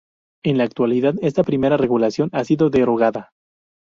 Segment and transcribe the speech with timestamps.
[0.43, 3.33] En la actualidad, esta primera regulación ha sido derogada.